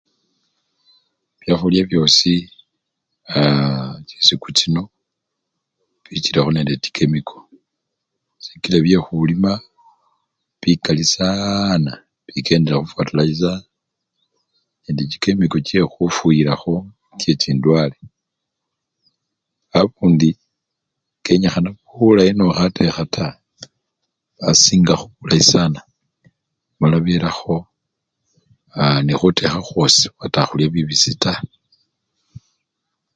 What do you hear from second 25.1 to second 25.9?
bulayi sana